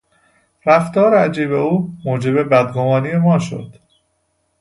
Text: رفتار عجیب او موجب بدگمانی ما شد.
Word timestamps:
رفتار 0.65 1.13
عجیب 1.15 1.51
او 1.53 1.89
موجب 2.05 2.49
بدگمانی 2.49 3.13
ما 3.13 3.39
شد. 3.39 3.75